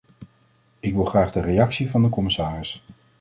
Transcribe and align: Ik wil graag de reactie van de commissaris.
Ik 0.79 0.93
wil 0.93 1.05
graag 1.05 1.31
de 1.31 1.39
reactie 1.41 1.89
van 1.89 2.03
de 2.03 2.09
commissaris. 2.09 2.83